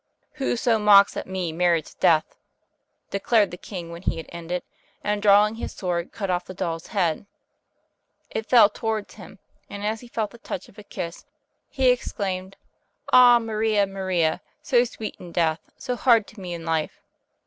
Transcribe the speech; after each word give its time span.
"Who 0.41 0.55
so 0.55 0.79
mocks 0.79 1.15
at 1.15 1.27
me 1.27 1.51
merits 1.51 1.93
death," 1.93 2.35
declared 3.11 3.51
the 3.51 3.55
king 3.57 3.91
when 3.91 4.01
he 4.01 4.17
had 4.17 4.25
ended, 4.29 4.63
and 5.03 5.21
drawing 5.21 5.53
his 5.53 5.73
sword, 5.73 6.11
cut 6.11 6.31
off 6.31 6.45
the 6.45 6.55
doll's 6.55 6.87
head. 6.87 7.27
It 8.31 8.47
fell 8.49 8.67
towards 8.67 9.13
him, 9.13 9.37
and 9.69 9.85
as 9.85 9.99
he 9.99 10.07
felt 10.07 10.31
the 10.31 10.39
touch 10.39 10.67
of 10.67 10.79
a 10.79 10.83
kiss, 10.83 11.23
he 11.69 11.89
exclaimed, 11.89 12.57
"Ah, 13.13 13.37
Maria, 13.37 13.85
Maria, 13.85 14.41
so 14.63 14.83
sweet 14.85 15.17
in 15.19 15.31
death, 15.31 15.59
so 15.77 15.95
hard 15.95 16.25
to 16.29 16.39
me 16.41 16.55
in 16.55 16.65
life! 16.65 16.99